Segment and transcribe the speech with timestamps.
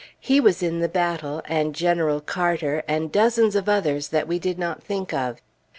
[0.19, 4.57] He was in the battle, and General Carter, and dozens of others that we did
[4.57, 5.39] not think of.